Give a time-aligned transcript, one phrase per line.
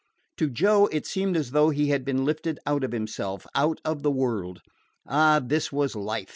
[0.37, 4.01] To Joe it seemed as though he had been lifted out of himself out of
[4.01, 4.59] the world.
[5.05, 6.29] Ah, this was life!